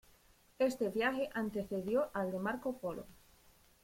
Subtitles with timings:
[0.57, 3.05] Este viaje antecedió al de Marco Polo.